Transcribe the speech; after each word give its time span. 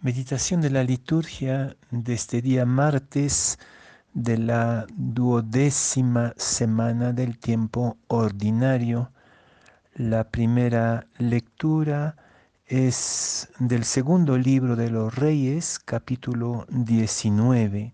Meditación 0.00 0.60
de 0.60 0.70
la 0.70 0.84
liturgia 0.84 1.74
de 1.90 2.14
este 2.14 2.40
día 2.40 2.64
martes 2.64 3.58
de 4.14 4.38
la 4.38 4.86
duodécima 4.96 6.34
semana 6.36 7.12
del 7.12 7.36
tiempo 7.36 7.96
ordinario. 8.06 9.10
La 9.96 10.22
primera 10.22 11.08
lectura 11.18 12.14
es 12.66 13.48
del 13.58 13.82
segundo 13.82 14.38
libro 14.38 14.76
de 14.76 14.88
los 14.88 15.16
Reyes, 15.16 15.80
capítulo 15.80 16.64
19. 16.68 17.92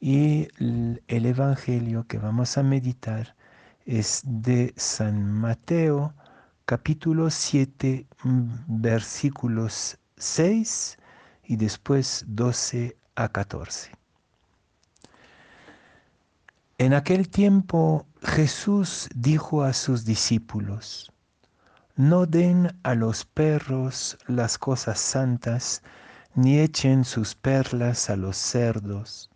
Y 0.00 0.48
el 0.58 1.26
Evangelio 1.26 2.04
que 2.08 2.18
vamos 2.18 2.58
a 2.58 2.64
meditar 2.64 3.36
es 3.84 4.22
de 4.24 4.74
San 4.76 5.30
Mateo, 5.30 6.14
capítulo 6.64 7.30
7, 7.30 8.08
versículos 8.66 10.00
6 10.18 10.96
y 11.44 11.56
después 11.56 12.24
12 12.26 12.96
a 13.16 13.28
14. 13.28 13.90
En 16.78 16.94
aquel 16.94 17.28
tiempo 17.28 18.06
Jesús 18.22 19.10
dijo 19.14 19.62
a 19.62 19.74
sus 19.74 20.06
discípulos, 20.06 21.12
no 21.96 22.24
den 22.24 22.78
a 22.82 22.94
los 22.94 23.26
perros 23.26 24.16
las 24.26 24.56
cosas 24.56 25.00
santas, 25.00 25.82
ni 26.34 26.60
echen 26.60 27.04
sus 27.04 27.34
perlas 27.34 28.08
a 28.08 28.16
los 28.16 28.38
cerdos, 28.38 29.30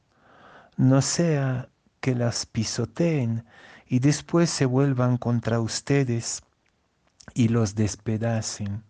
no 0.79 1.03
sea 1.03 1.69
que 2.01 2.15
las 2.15 2.47
pisoteen 2.47 3.45
y 3.87 3.99
después 3.99 4.49
se 4.49 4.65
vuelvan 4.65 5.19
contra 5.19 5.61
ustedes 5.61 6.43
y 7.35 7.49
los 7.49 7.75
despedacen. 7.75 8.83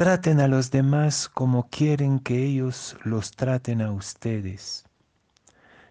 Traten 0.00 0.40
a 0.40 0.48
los 0.48 0.70
demás 0.70 1.28
como 1.28 1.68
quieren 1.68 2.20
que 2.20 2.42
ellos 2.42 2.96
los 3.04 3.32
traten 3.32 3.82
a 3.82 3.92
ustedes. 3.92 4.86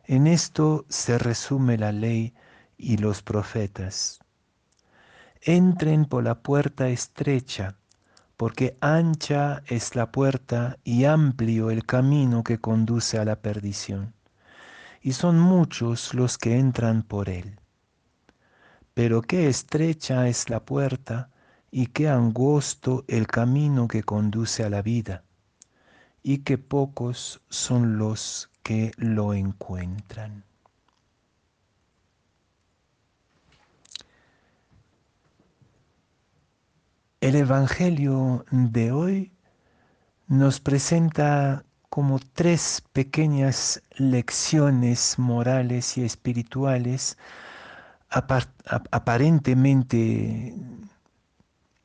En 0.05 0.25
esto 0.25 0.83
se 0.89 1.19
resume 1.19 1.77
la 1.77 1.91
ley 1.91 2.33
y 2.75 2.97
los 2.97 3.21
profetas. 3.21 4.19
Entren 5.43 6.05
por 6.05 6.23
la 6.23 6.41
puerta 6.41 6.89
estrecha, 6.89 7.75
porque 8.35 8.75
ancha 8.81 9.61
es 9.67 9.95
la 9.95 10.11
puerta 10.11 10.79
y 10.83 11.05
amplio 11.05 11.69
el 11.69 11.85
camino 11.85 12.43
que 12.43 12.57
conduce 12.57 13.19
a 13.19 13.25
la 13.25 13.35
perdición, 13.35 14.15
y 15.03 15.13
son 15.13 15.39
muchos 15.39 16.15
los 16.15 16.39
que 16.39 16.57
entran 16.57 17.03
por 17.03 17.29
él. 17.29 17.59
Pero 18.95 19.21
qué 19.21 19.47
estrecha 19.47 20.27
es 20.27 20.49
la 20.49 20.65
puerta 20.65 21.29
y 21.71 21.87
qué 21.87 22.09
angosto 22.09 23.05
el 23.07 23.27
camino 23.27 23.87
que 23.87 24.03
conduce 24.03 24.63
a 24.63 24.69
la 24.69 24.81
vida, 24.81 25.23
y 26.23 26.39
qué 26.39 26.57
pocos 26.57 27.41
son 27.49 27.97
los 27.97 28.49
que 28.63 28.91
lo 28.97 29.33
encuentran. 29.33 30.43
El 37.21 37.35
Evangelio 37.35 38.45
de 38.51 38.91
hoy 38.91 39.31
nos 40.27 40.59
presenta 40.61 41.65
como 41.89 42.19
tres 42.19 42.81
pequeñas 42.93 43.81
lecciones 43.97 45.19
morales 45.19 45.97
y 45.97 46.05
espirituales 46.05 47.17
aparentemente 48.09 50.55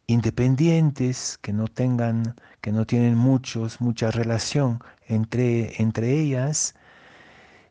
independientes, 0.06 1.38
que 1.40 1.52
no 1.52 1.68
tengan, 1.68 2.34
que 2.60 2.72
no 2.72 2.86
tienen 2.86 3.16
muchos, 3.16 3.80
mucha 3.80 4.10
relación 4.10 4.80
entre, 5.06 5.80
entre 5.82 6.18
ellas, 6.20 6.74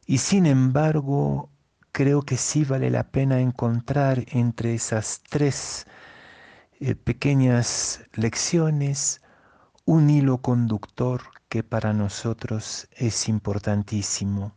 y 0.06 0.18
sin 0.20 0.46
embargo 0.46 1.50
creo 1.92 2.24
que 2.24 2.38
sí 2.38 2.66
vale 2.66 2.90
la 2.90 3.04
pena 3.12 3.40
encontrar 3.40 4.26
entre 4.30 4.74
esas 4.74 5.22
tres 5.30 5.86
eh, 6.80 6.96
pequeñas 6.96 8.02
lecciones 8.14 9.22
un 9.86 10.10
hilo 10.10 10.40
conductor 10.40 11.22
que 11.50 11.64
para 11.64 11.94
nosotros 11.94 12.88
es 12.92 13.30
importantísimo. 13.30 14.56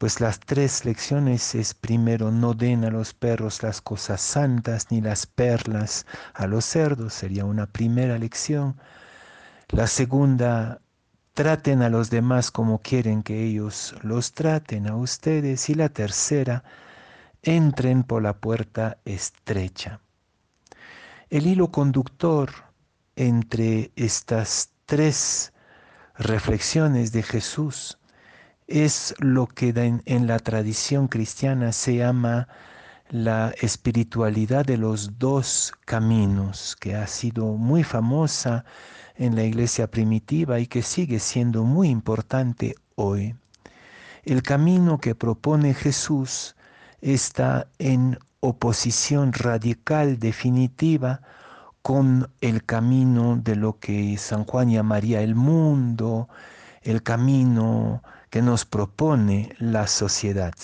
Pues 0.00 0.18
las 0.18 0.40
tres 0.40 0.86
lecciones 0.86 1.54
es 1.54 1.74
primero, 1.74 2.30
no 2.30 2.54
den 2.54 2.86
a 2.86 2.90
los 2.90 3.12
perros 3.12 3.62
las 3.62 3.82
cosas 3.82 4.22
santas 4.22 4.86
ni 4.90 5.02
las 5.02 5.26
perlas 5.26 6.06
a 6.32 6.46
los 6.46 6.64
cerdos, 6.64 7.12
sería 7.12 7.44
una 7.44 7.66
primera 7.66 8.16
lección. 8.16 8.80
La 9.68 9.86
segunda, 9.86 10.80
traten 11.34 11.82
a 11.82 11.90
los 11.90 12.08
demás 12.08 12.50
como 12.50 12.78
quieren 12.78 13.22
que 13.22 13.44
ellos 13.44 13.94
los 14.00 14.32
traten 14.32 14.88
a 14.88 14.96
ustedes. 14.96 15.68
Y 15.68 15.74
la 15.74 15.90
tercera, 15.90 16.64
entren 17.42 18.02
por 18.02 18.22
la 18.22 18.38
puerta 18.38 18.96
estrecha. 19.04 20.00
El 21.28 21.46
hilo 21.46 21.70
conductor 21.70 22.50
entre 23.16 23.92
estas 23.96 24.70
tres 24.86 25.52
reflexiones 26.16 27.12
de 27.12 27.22
Jesús 27.22 27.98
es 28.70 29.16
lo 29.18 29.48
que 29.48 29.74
en, 30.06 30.26
la 30.28 30.38
tradición 30.38 31.08
cristiana 31.08 31.72
se 31.72 31.96
llama 31.96 32.46
la 33.10 33.52
espiritualidad 33.60 34.64
de 34.64 34.76
los 34.76 35.18
dos 35.18 35.72
caminos, 35.84 36.76
que 36.80 36.94
ha 36.94 37.08
sido 37.08 37.46
muy 37.46 37.82
famosa 37.82 38.64
en 39.16 39.34
la 39.34 39.42
iglesia 39.42 39.90
primitiva 39.90 40.60
y 40.60 40.68
que 40.68 40.82
sigue 40.82 41.18
siendo 41.18 41.64
muy 41.64 41.88
importante 41.88 42.76
hoy. 42.94 43.34
El 44.22 44.42
camino 44.44 44.98
que 44.98 45.16
propone 45.16 45.74
Jesús 45.74 46.54
está 47.00 47.66
en 47.80 48.20
oposición 48.38 49.32
radical 49.32 50.20
definitiva 50.20 51.22
con 51.82 52.30
el 52.40 52.64
camino 52.64 53.36
de 53.36 53.56
lo 53.56 53.80
que 53.80 54.16
San 54.16 54.44
Juan 54.44 54.70
llamaría 54.70 55.22
el 55.22 55.34
mundo, 55.34 56.28
el 56.82 57.02
camino 57.02 58.02
que 58.30 58.42
nos 58.42 58.64
propone 58.64 59.54
la 59.58 59.86
sociedad. 59.86 60.54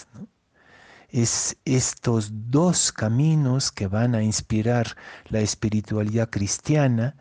Es 1.09 1.57
estos 1.65 2.31
dos 2.51 2.93
caminos 2.93 3.73
que 3.73 3.89
van 3.89 4.15
a 4.15 4.23
inspirar 4.23 4.97
la 5.29 5.41
espiritualidad 5.41 6.31
cristiana, 6.31 7.17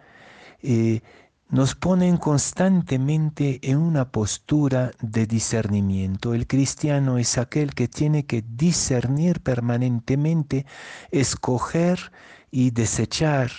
eh, 0.62 1.02
nos 1.50 1.76
ponen 1.76 2.18
constantemente 2.18 3.60
en 3.62 3.78
una 3.78 4.12
postura 4.12 4.92
de 5.02 5.28
discernimiento. 5.28 6.34
El 6.34 6.48
cristiano 6.48 7.20
es 7.20 7.38
aquel 7.38 7.74
que 7.76 7.88
tiene 7.88 8.26
que 8.26 8.44
discernir 8.48 9.42
permanentemente, 9.42 10.66
escoger 11.12 12.12
y 12.50 12.72
desechar, 12.72 13.52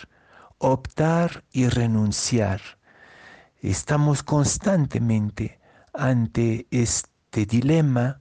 optar 0.59 1.45
y 1.53 1.69
renunciar. 1.69 2.61
Estamos 3.61 4.25
constantemente 4.25 5.61
ante 5.99 6.67
este 6.71 7.47
dilema 7.47 8.21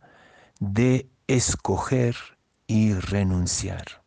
de 0.60 1.10
escoger 1.28 2.16
y 2.68 2.94
renunciar. 2.94 4.04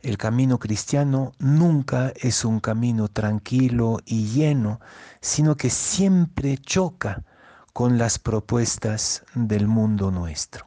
El 0.00 0.18
camino 0.18 0.58
cristiano 0.58 1.32
nunca 1.38 2.12
es 2.16 2.44
un 2.44 2.60
camino 2.60 3.08
tranquilo 3.08 3.98
y 4.04 4.26
lleno, 4.28 4.80
sino 5.20 5.56
que 5.56 5.70
siempre 5.70 6.58
choca 6.58 7.24
con 7.72 7.98
las 7.98 8.18
propuestas 8.18 9.24
del 9.34 9.66
mundo 9.66 10.10
nuestro. 10.10 10.66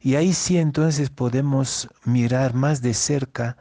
Y 0.00 0.14
ahí 0.14 0.32
sí 0.32 0.56
entonces 0.56 1.10
podemos 1.10 1.88
mirar 2.04 2.54
más 2.54 2.80
de 2.80 2.94
cerca 2.94 3.58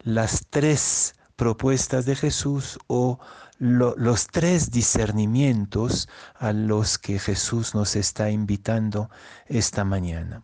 las 0.00 0.46
tres 0.50 1.14
propuestas 1.38 2.04
de 2.04 2.16
Jesús 2.16 2.80
o 2.88 3.20
los 3.58 4.26
tres 4.26 4.72
discernimientos 4.72 6.08
a 6.34 6.52
los 6.52 6.98
que 6.98 7.20
Jesús 7.20 7.76
nos 7.76 7.94
está 7.94 8.30
invitando 8.30 9.08
esta 9.46 9.84
mañana. 9.84 10.42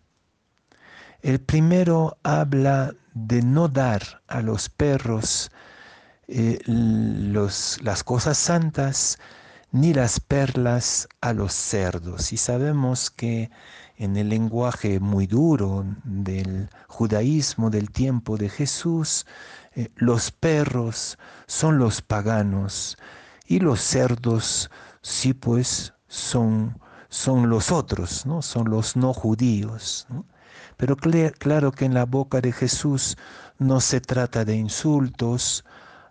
El 1.21 1.41
primero 1.41 2.17
habla 2.23 2.95
de 3.13 3.43
no 3.43 3.67
dar 3.67 4.23
a 4.29 4.41
los 4.41 4.69
perros 4.69 5.51
eh, 6.29 6.61
las 6.67 8.05
cosas 8.05 8.39
santas 8.39 9.19
ni 9.73 9.93
las 9.93 10.21
perlas 10.21 11.09
a 11.21 11.33
los 11.33 11.53
cerdos. 11.53 12.33
Y 12.33 12.37
sabemos 12.37 13.11
que 13.11 13.51
en 13.97 14.17
el 14.17 14.29
lenguaje 14.29 15.01
muy 15.01 15.27
duro 15.27 15.85
del 16.05 16.69
judaísmo 16.89 17.71
del 17.71 17.91
tiempo 17.91 18.37
de 18.37 18.49
Jesús, 18.49 19.27
eh, 19.75 19.91
los 19.97 20.31
perros 20.31 21.19
son 21.47 21.79
los 21.79 22.03
paganos 22.03 22.97
y 23.47 23.61
los 23.61 23.81
cerdos 23.81 24.71
sí 25.03 25.35
pues 25.35 25.93
son, 26.09 26.79
son 27.09 27.49
los 27.51 27.73
otros, 27.73 28.27
¿no? 28.27 28.43
son 28.43 28.71
los 28.71 28.97
no 28.97 29.13
judíos. 29.13 30.07
Pero 30.77 30.97
claro 30.97 31.73
que 31.73 31.85
en 31.85 31.95
la 31.95 32.05
boca 32.05 32.41
de 32.41 32.53
Jesús 32.53 33.17
no 33.59 33.81
se 33.81 34.01
trata 34.01 34.45
de 34.45 34.57
insultos 34.57 35.65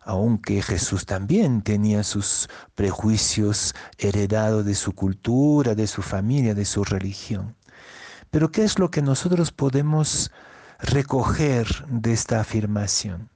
aunque 0.05 0.61
Jesús 0.61 1.05
también 1.05 1.61
tenía 1.61 2.03
sus 2.03 2.49
prejuicios 2.75 3.73
heredados 3.97 4.65
de 4.65 4.75
su 4.75 4.93
cultura, 4.93 5.75
de 5.75 5.87
su 5.87 6.01
familia, 6.01 6.53
de 6.53 6.65
su 6.65 6.83
religión. 6.83 7.55
Pero 8.29 8.51
¿qué 8.51 8.63
es 8.63 8.79
lo 8.79 8.91
que 8.91 9.01
nosotros 9.01 9.51
podemos 9.51 10.31
recoger 10.79 11.67
de 11.87 12.13
esta 12.13 12.41
afirmación? 12.41 13.29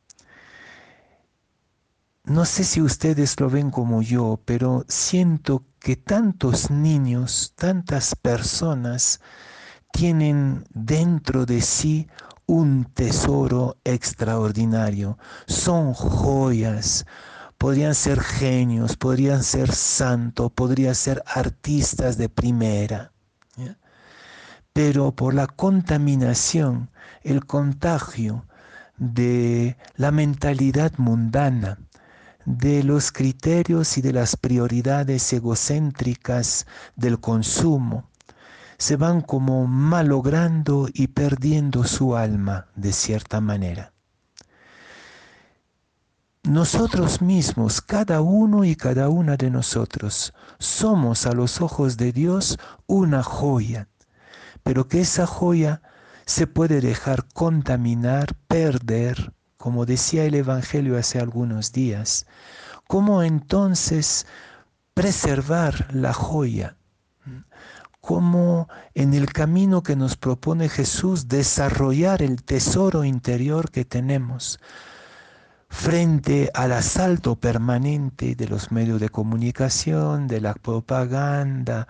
No 2.27 2.43
sé 2.43 2.65
si 2.65 2.81
ustedes 2.81 3.39
lo 3.39 3.49
ven 3.49 3.71
como 3.71 4.01
yo, 4.01 4.37
pero 4.43 4.83
siento 4.89 5.63
que 5.79 5.95
tantos 5.95 6.69
niños, 6.69 7.53
tantas 7.55 8.15
personas 8.15 9.21
tienen 9.93 10.65
dentro 10.73 11.45
de 11.45 11.61
sí 11.61 12.09
un 12.45 12.83
tesoro 12.83 13.77
extraordinario. 13.85 15.17
Son 15.47 15.93
joyas. 15.93 17.05
Podrían 17.57 17.95
ser 17.95 18.19
genios, 18.19 18.97
podrían 18.97 19.41
ser 19.41 19.73
santos, 19.73 20.51
podrían 20.51 20.95
ser 20.95 21.23
artistas 21.25 22.17
de 22.17 22.27
primera. 22.27 23.13
Pero 24.73 25.15
por 25.15 25.33
la 25.33 25.47
contaminación, 25.47 26.91
el 27.23 27.45
contagio 27.45 28.45
de 28.97 29.77
la 29.95 30.11
mentalidad 30.11 30.91
mundana, 30.97 31.79
de 32.47 32.81
los 32.81 33.11
criterios 33.11 33.97
y 33.97 34.01
de 34.01 34.13
las 34.13 34.37
prioridades 34.37 35.33
egocéntricas 35.33 36.65
del 36.95 37.19
consumo, 37.19 38.09
se 38.77 38.95
van 38.95 39.19
como 39.19 39.67
malogrando 39.67 40.87
y 40.93 41.07
perdiendo 41.07 41.83
su 41.83 42.15
alma 42.15 42.67
de 42.73 42.93
cierta 42.93 43.41
manera. 43.41 43.91
Nosotros 46.43 47.21
mismos, 47.21 47.81
cada 47.81 48.21
uno 48.21 48.63
y 48.63 48.77
cada 48.77 49.09
una 49.09 49.35
de 49.35 49.51
nosotros, 49.51 50.33
somos 50.57 51.25
a 51.25 51.33
los 51.33 51.59
ojos 51.59 51.97
de 51.97 52.13
Dios 52.13 52.57
una 52.85 53.23
joya, 53.23 53.89
pero 54.63 54.87
que 54.87 55.01
esa 55.01 55.27
joya 55.27 55.81
se 56.25 56.47
puede 56.47 56.79
dejar 56.79 57.27
contaminar, 57.33 58.35
perder, 58.47 59.33
como 59.57 59.85
decía 59.85 60.25
el 60.25 60.35
Evangelio 60.35 60.97
hace 60.97 61.19
algunos 61.19 61.71
días. 61.71 62.25
¿Cómo 62.87 63.23
entonces 63.23 64.25
preservar 64.93 65.87
la 65.93 66.13
joya? 66.13 66.77
cómo 68.07 68.69
en 68.93 69.13
el 69.13 69.33
camino 69.33 69.83
que 69.83 69.97
nos 69.97 70.15
propone 70.15 70.69
Jesús 70.69 71.27
desarrollar 71.27 72.21
el 72.21 72.41
tesoro 72.41 73.03
interior 73.03 73.69
que 73.69 73.83
tenemos 73.83 74.61
frente 75.69 76.49
al 76.53 76.71
asalto 76.71 77.35
permanente 77.35 78.35
de 78.35 78.47
los 78.47 78.71
medios 78.71 78.99
de 78.99 79.09
comunicación, 79.09 80.27
de 80.27 80.41
la 80.41 80.53
propaganda, 80.53 81.87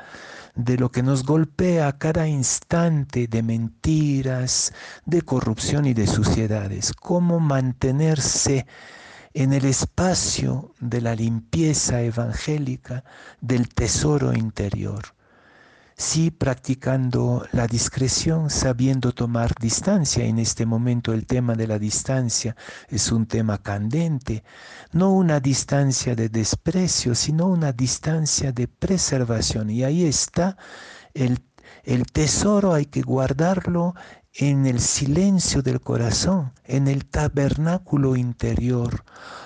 de 0.55 0.77
lo 0.77 0.91
que 0.91 1.03
nos 1.03 1.23
golpea 1.23 1.87
a 1.87 1.97
cada 1.97 2.27
instante 2.27 3.27
de 3.27 3.43
mentiras, 3.43 4.73
de 5.05 5.21
corrupción 5.21 5.85
y 5.85 5.93
de 5.93 6.07
suciedades. 6.07 6.93
Cómo 6.93 7.39
mantenerse 7.39 8.65
en 9.33 9.53
el 9.53 9.65
espacio 9.65 10.73
de 10.79 11.01
la 11.01 11.15
limpieza 11.15 12.01
evangélica 12.01 13.03
del 13.39 13.69
tesoro 13.69 14.33
interior 14.33 15.16
sí 15.97 16.29
practicando 16.29 17.47
la 17.51 17.65
discreción, 17.65 18.51
sabiendo 18.51 19.13
tomar 19.13 19.53
distancia. 19.59 20.23
En 20.25 20.37
este 20.37 20.65
momento 20.65 21.11
el 21.11 21.25
tema 21.25 21.55
de 21.55 21.65
la 21.65 21.79
distancia 21.79 22.55
es 22.87 23.11
un 23.11 23.25
tema 23.25 23.57
candente, 23.57 24.43
no 24.91 25.11
una 25.11 25.39
distancia 25.39 26.15
de 26.15 26.29
desprecio, 26.29 27.15
sino 27.15 27.47
una 27.47 27.71
distancia 27.71 28.51
de 28.51 28.67
preservación. 28.67 29.71
Y 29.71 29.83
ahí 29.83 30.05
está 30.05 30.55
el, 31.15 31.39
el 31.83 32.05
tesoro, 32.05 32.73
hay 32.73 32.85
que 32.85 33.01
guardarlo 33.01 33.95
en 34.35 34.67
el 34.67 34.79
silencio 34.79 35.63
del 35.63 35.81
corazón, 35.81 36.53
en 36.65 36.87
el 36.87 37.05
tabernáculo 37.05 38.15
interior. 38.15 39.03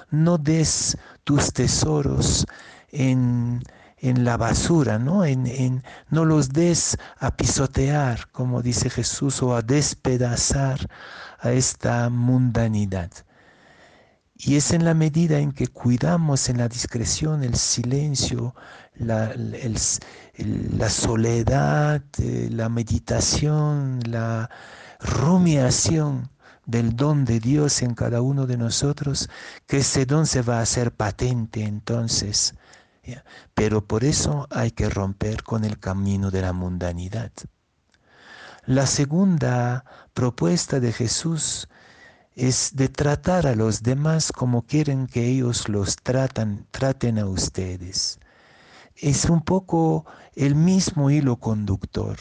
No 0.10 0.38
des 0.38 0.98
tus 1.24 1.54
tesoros 1.54 2.46
en 2.90 3.64
en 4.02 4.26
la 4.26 4.36
basura, 4.36 4.98
¿no? 4.98 5.24
En, 5.24 5.84
no 6.10 6.26
los 6.26 6.50
des 6.50 6.98
a 7.20 7.38
pisotear, 7.38 8.30
como 8.32 8.62
dice 8.64 8.90
Jesús, 8.90 9.42
o 9.44 9.56
a 9.56 9.62
despedazar 9.62 10.90
a 11.40 11.52
esta 11.52 12.10
mundanidad. 12.10 13.12
Y 14.36 14.56
es 14.56 14.72
en 14.72 14.86
la 14.86 14.96
medida 14.96 15.38
en 15.38 15.52
que 15.52 15.68
cuidamos 15.68 16.50
en 16.50 16.58
la 16.58 16.68
discreción, 16.68 17.44
el 17.44 17.56
silencio, 17.56 18.56
la, 18.96 19.34
la 19.36 20.90
soledad, 20.90 22.02
eh, 22.18 22.50
la 22.52 22.70
meditación, 22.70 24.00
la 24.06 24.50
rumiación 25.00 26.32
del 26.66 26.96
don 26.96 27.24
de 27.26 27.40
Dios 27.40 27.84
en 27.84 27.94
cada 27.94 28.22
uno 28.24 28.48
de 28.48 28.58
nosotros, 28.58 29.30
que 29.68 29.78
ese 29.78 30.08
don 30.08 30.26
se 30.26 30.42
va 30.42 30.58
a 30.58 30.62
hacer 30.62 30.92
patente 30.92 31.64
entonces 31.64 32.56
pero 33.54 33.86
por 33.86 34.04
eso 34.04 34.48
hay 34.50 34.72
que 34.72 34.90
romper 34.90 35.44
con 35.44 35.66
el 35.66 35.80
camino 35.80 36.32
de 36.32 36.42
la 36.42 36.54
mundanidad. 36.54 37.32
La 38.66 38.86
segunda 38.86 39.86
propuesta 40.14 40.80
de 40.80 40.94
Jesús 40.94 41.68
es 42.36 42.76
de 42.76 42.90
tratar 42.90 43.48
a 43.48 43.56
los 43.56 43.84
demás 43.84 44.32
como 44.32 44.66
quieren 44.66 45.08
que 45.08 45.26
ellos 45.28 45.68
los 45.68 45.96
tratan, 45.98 46.68
traten 46.72 47.20
a 47.20 47.26
ustedes. 47.26 48.20
Es 48.96 49.26
un 49.26 49.42
poco 49.42 50.06
el 50.36 50.56
mismo 50.56 51.10
hilo 51.10 51.38
conductor. 51.38 52.18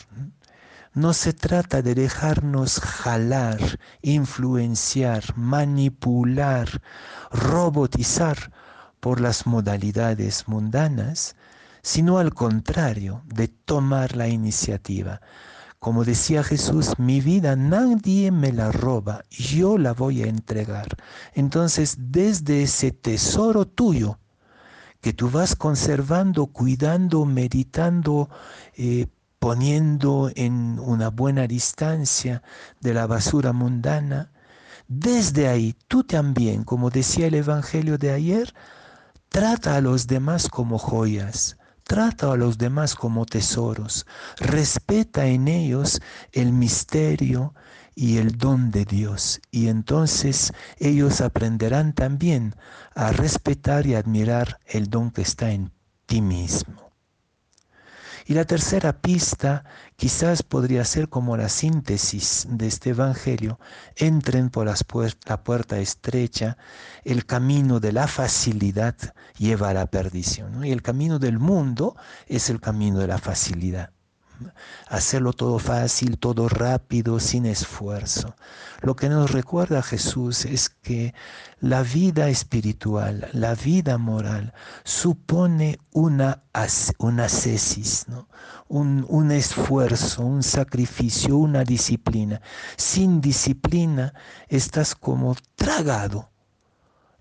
No 0.94 1.12
se 1.12 1.32
trata 1.32 1.82
de 1.82 1.94
dejarnos 1.94 2.80
jalar, 2.80 3.60
influenciar, 4.02 5.22
manipular, 5.36 6.82
robotizar 7.30 8.50
por 9.00 9.20
las 9.20 9.46
modalidades 9.46 10.46
mundanas, 10.46 11.36
sino 11.82 12.18
al 12.18 12.34
contrario, 12.34 13.22
de 13.26 13.48
tomar 13.48 14.16
la 14.16 14.28
iniciativa. 14.28 15.20
Como 15.78 16.04
decía 16.04 16.44
Jesús, 16.44 16.98
mi 16.98 17.22
vida 17.22 17.56
nadie 17.56 18.30
me 18.30 18.52
la 18.52 18.70
roba, 18.70 19.24
yo 19.30 19.78
la 19.78 19.94
voy 19.94 20.22
a 20.22 20.26
entregar. 20.26 20.88
Entonces, 21.34 21.96
desde 21.98 22.62
ese 22.64 22.92
tesoro 22.92 23.66
tuyo, 23.66 24.18
que 25.00 25.14
tú 25.14 25.30
vas 25.30 25.56
conservando, 25.56 26.46
cuidando, 26.48 27.24
meditando, 27.24 28.28
eh, 28.76 29.06
poniendo 29.38 30.30
en 30.34 30.78
una 30.78 31.08
buena 31.08 31.46
distancia 31.46 32.42
de 32.80 32.92
la 32.92 33.06
basura 33.06 33.54
mundana, 33.54 34.30
desde 34.86 35.48
ahí 35.48 35.74
tú 35.88 36.04
también, 36.04 36.64
como 36.64 36.90
decía 36.90 37.28
el 37.28 37.34
Evangelio 37.34 37.96
de 37.96 38.10
ayer, 38.10 38.52
Trata 39.30 39.76
a 39.76 39.80
los 39.80 40.08
demás 40.08 40.48
como 40.48 40.76
joyas, 40.76 41.56
trata 41.84 42.32
a 42.32 42.36
los 42.36 42.58
demás 42.58 42.96
como 42.96 43.26
tesoros, 43.26 44.04
respeta 44.38 45.26
en 45.26 45.46
ellos 45.46 46.00
el 46.32 46.52
misterio 46.52 47.54
y 47.94 48.18
el 48.18 48.38
don 48.38 48.72
de 48.72 48.84
Dios. 48.84 49.40
Y 49.52 49.68
entonces 49.68 50.52
ellos 50.78 51.20
aprenderán 51.20 51.92
también 51.92 52.56
a 52.96 53.12
respetar 53.12 53.86
y 53.86 53.94
admirar 53.94 54.58
el 54.66 54.90
don 54.90 55.12
que 55.12 55.22
está 55.22 55.52
en 55.52 55.70
ti 56.06 56.20
mismo. 56.22 56.89
Y 58.30 58.34
la 58.34 58.44
tercera 58.44 58.92
pista 58.92 59.64
quizás 59.96 60.44
podría 60.44 60.84
ser 60.84 61.08
como 61.08 61.36
la 61.36 61.48
síntesis 61.48 62.46
de 62.48 62.68
este 62.68 62.90
Evangelio. 62.90 63.58
Entren 63.96 64.50
por 64.50 64.66
la 64.66 64.76
puerta 65.42 65.80
estrecha, 65.80 66.56
el 67.02 67.26
camino 67.26 67.80
de 67.80 67.90
la 67.90 68.06
facilidad 68.06 68.94
lleva 69.36 69.70
a 69.70 69.74
la 69.74 69.86
perdición. 69.86 70.64
Y 70.64 70.70
el 70.70 70.80
camino 70.80 71.18
del 71.18 71.40
mundo 71.40 71.96
es 72.28 72.50
el 72.50 72.60
camino 72.60 73.00
de 73.00 73.08
la 73.08 73.18
facilidad 73.18 73.90
hacerlo 74.88 75.32
todo 75.32 75.58
fácil, 75.58 76.18
todo 76.18 76.48
rápido, 76.48 77.20
sin 77.20 77.46
esfuerzo. 77.46 78.34
Lo 78.80 78.96
que 78.96 79.08
nos 79.08 79.30
recuerda 79.30 79.82
Jesús 79.82 80.44
es 80.44 80.68
que 80.70 81.14
la 81.60 81.82
vida 81.82 82.28
espiritual, 82.28 83.28
la 83.32 83.54
vida 83.54 83.98
moral, 83.98 84.54
supone 84.84 85.78
una, 85.92 86.42
una 86.98 87.24
ascesis, 87.24 88.06
un, 88.68 89.04
un 89.08 89.32
esfuerzo, 89.32 90.24
un 90.24 90.42
sacrificio, 90.42 91.36
una 91.36 91.64
disciplina. 91.64 92.40
Sin 92.76 93.20
disciplina 93.20 94.14
estás 94.48 94.94
como 94.94 95.36
tragado 95.56 96.29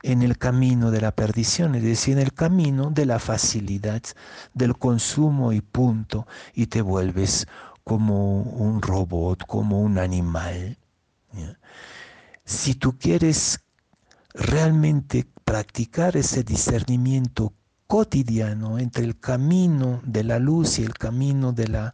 en 0.03 0.21
el 0.21 0.37
camino 0.37 0.91
de 0.91 1.01
la 1.01 1.11
perdición, 1.11 1.75
es 1.75 1.83
decir, 1.83 2.17
en 2.17 2.23
el 2.23 2.33
camino 2.33 2.89
de 2.91 3.05
la 3.05 3.19
facilidad, 3.19 4.01
del 4.53 4.77
consumo 4.77 5.51
y 5.51 5.61
punto, 5.61 6.27
y 6.53 6.67
te 6.67 6.81
vuelves 6.81 7.47
como 7.83 8.41
un 8.41 8.81
robot, 8.81 9.45
como 9.45 9.81
un 9.81 9.97
animal. 9.97 10.77
Si 12.45 12.75
tú 12.75 12.97
quieres 12.97 13.59
realmente 14.33 15.27
practicar 15.43 16.15
ese 16.15 16.43
discernimiento 16.43 17.53
cotidiano 17.87 18.77
entre 18.77 19.03
el 19.03 19.19
camino 19.19 20.01
de 20.05 20.23
la 20.23 20.37
luz 20.37 20.77
y 20.77 20.83
el 20.83 20.93
camino 20.93 21.51
de 21.51 21.67
la 21.67 21.93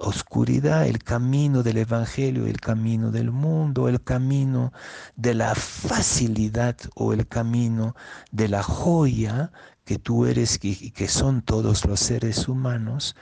oscuridad, 0.00 0.86
el 0.86 0.98
camino 1.04 1.62
del 1.62 1.76
Evangelio, 1.78 2.46
el 2.46 2.60
camino 2.60 3.10
del 3.10 3.30
mundo, 3.30 3.88
el 3.88 4.02
camino 4.02 4.72
de 5.16 5.34
la 5.34 5.54
facilidad 5.54 6.76
o 6.94 7.12
el 7.12 7.28
camino 7.28 7.94
de 8.32 8.48
la 8.48 8.62
joya 8.62 9.52
que 9.84 9.98
tú 9.98 10.26
eres 10.26 10.58
y 10.62 10.90
que 10.90 11.08
son 11.08 11.42
todos 11.42 11.84
los 11.84 12.00
seres 12.00 12.48
humanos, 12.48 13.14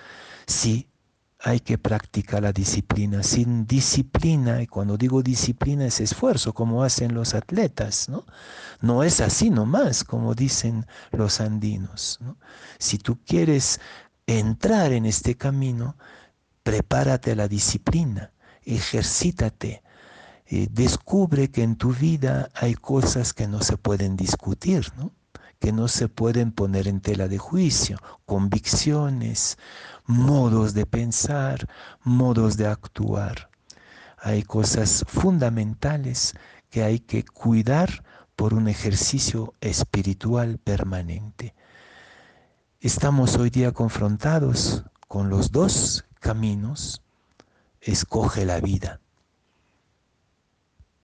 sí 0.47 0.89
hay 1.41 1.61
que 1.61 1.79
practicar 1.79 2.43
la 2.43 2.53
disciplina. 2.53 3.23
Sin 3.23 3.67
disciplina, 3.67 4.63
y 4.63 4.67
cuando 4.67 4.97
digo 4.97 5.23
disciplina 5.23 5.87
es 5.87 6.01
esfuerzo, 6.01 6.53
como 6.53 6.83
hacen 6.83 7.15
los 7.15 7.35
atletas, 7.35 8.09
¿no? 8.09 8.25
No 8.81 9.03
es 9.03 9.21
así 9.21 9.51
nomás, 9.51 10.05
como 10.05 10.35
dicen 10.35 10.87
los 11.13 11.41
andinos. 11.41 12.19
Si 12.79 12.99
tú 12.99 13.19
quieres 13.25 13.81
entrar 14.27 14.93
en 14.93 15.07
este 15.07 15.37
camino, 15.37 15.97
prepárate 16.69 17.33
a 17.33 17.35
la 17.35 17.49
disciplina, 17.49 18.31
ejercítate, 18.63 19.83
eh, 20.45 20.69
descubre 20.71 21.51
que 21.51 21.63
en 21.63 21.77
tu 21.77 21.95
vida 21.95 22.51
hay 22.55 22.75
cosas 22.75 23.33
que 23.33 23.49
no 23.49 23.63
se 23.63 23.79
pueden 23.79 24.17
discutir, 24.17 24.93
¿no? 24.99 25.15
que 25.61 25.73
no 25.73 25.89
se 25.89 26.11
pueden 26.11 26.53
poner 26.53 26.87
en 26.87 27.01
tela 27.01 27.27
de 27.27 27.39
juicio, 27.39 27.97
convicciones, 28.27 29.57
modos 30.05 30.75
de 30.75 30.85
pensar, 30.85 31.67
modos 32.03 32.59
de 32.59 32.67
actuar. 32.67 33.49
Hay 34.19 34.43
cosas 34.43 35.07
fundamentales 35.09 36.35
que 36.69 36.83
hay 36.83 37.01
que 37.01 37.25
cuidar 37.25 38.05
por 38.37 38.53
un 38.53 38.69
ejercicio 38.69 39.55
espiritual 39.63 40.59
permanente. 40.59 41.55
Estamos 42.79 43.37
hoy 43.37 43.49
día 43.49 43.73
confrontados 43.73 44.85
con 45.09 45.31
los 45.31 45.51
dos 45.51 46.05
caminos. 46.19 47.03
Escoge 47.81 48.45
la 48.45 48.61
vida. 48.61 49.01